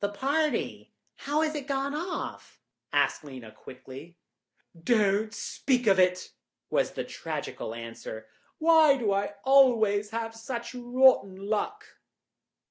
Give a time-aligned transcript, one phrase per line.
[0.00, 2.60] "The party, how has it gone off?"
[2.92, 4.18] asked Lena quickly.
[4.78, 6.32] "Don't speak of it!"
[6.68, 11.86] was the tragical answer; "why do I always have such rotten luck?"